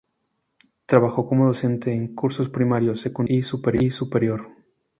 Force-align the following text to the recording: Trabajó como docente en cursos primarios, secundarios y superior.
Trabajó 0.87 1.27
como 1.27 1.45
docente 1.45 1.93
en 1.93 2.15
cursos 2.15 2.49
primarios, 2.49 3.01
secundarios 3.01 3.53
y 3.85 3.91
superior. 3.91 4.49